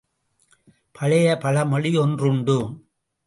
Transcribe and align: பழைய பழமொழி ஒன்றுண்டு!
பழைய 0.95 1.27
பழமொழி 1.37 1.91
ஒன்றுண்டு! 1.97 2.57